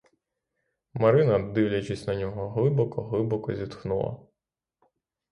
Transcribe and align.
Марина, 0.93 1.39
дивлячись 1.53 2.07
на 2.07 2.13
його, 2.13 2.49
глибоко-глибоко 2.49 3.53
зітхнула. 3.55 4.17